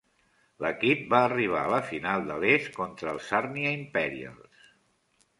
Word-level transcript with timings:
L'equip 0.65 1.01
va 1.09 1.17
arribar 1.25 1.59
a 1.65 1.69
la 1.73 1.81
final 1.89 2.25
de 2.29 2.37
l'est 2.43 2.69
contra 2.77 3.11
els 3.17 3.27
Sarnia 3.33 3.75
Imperials. 3.81 4.65